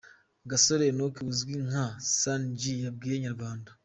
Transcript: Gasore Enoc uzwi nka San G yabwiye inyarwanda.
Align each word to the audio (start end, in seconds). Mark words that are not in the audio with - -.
Gasore 0.49 0.83
Enoc 0.91 1.15
uzwi 1.31 1.55
nka 1.67 1.85
San 2.19 2.41
G 2.57 2.61
yabwiye 2.85 3.15
inyarwanda. 3.17 3.69